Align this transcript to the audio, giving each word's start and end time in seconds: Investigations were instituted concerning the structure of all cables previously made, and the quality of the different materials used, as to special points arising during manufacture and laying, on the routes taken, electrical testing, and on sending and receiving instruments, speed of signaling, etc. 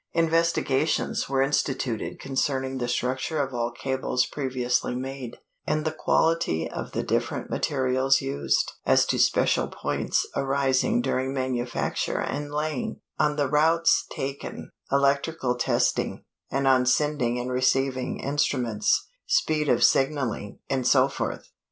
Investigations 0.13 1.29
were 1.29 1.43
instituted 1.43 2.19
concerning 2.19 2.79
the 2.79 2.87
structure 2.87 3.37
of 3.39 3.53
all 3.53 3.69
cables 3.69 4.25
previously 4.25 4.95
made, 4.95 5.37
and 5.67 5.85
the 5.85 5.91
quality 5.91 6.67
of 6.67 6.93
the 6.93 7.03
different 7.03 7.51
materials 7.51 8.19
used, 8.19 8.71
as 8.83 9.05
to 9.05 9.19
special 9.19 9.67
points 9.67 10.25
arising 10.35 11.03
during 11.03 11.31
manufacture 11.35 12.19
and 12.19 12.51
laying, 12.51 12.99
on 13.19 13.35
the 13.35 13.47
routes 13.47 14.07
taken, 14.11 14.71
electrical 14.91 15.55
testing, 15.55 16.23
and 16.49 16.65
on 16.65 16.83
sending 16.87 17.39
and 17.39 17.51
receiving 17.51 18.19
instruments, 18.21 19.07
speed 19.27 19.69
of 19.69 19.83
signaling, 19.83 20.57
etc. 20.67 21.43